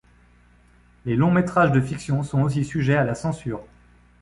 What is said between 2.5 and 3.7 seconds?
sujet à la censure.